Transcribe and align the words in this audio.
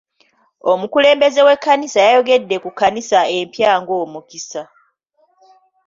Omukulembeze 0.71 1.41
w'ekkanisa 1.47 1.99
yayogedde 2.05 2.55
ku 2.63 2.69
kkanisa 2.71 3.19
empya 3.37 3.69
ng'omukisa. 3.81 4.61